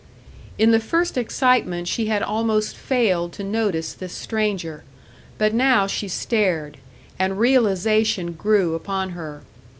[0.57, 4.83] In the first excitement she had almost failed to notice this stranger;
[5.37, 6.77] but now she stared,
[7.19, 9.43] and realisation grew upon her.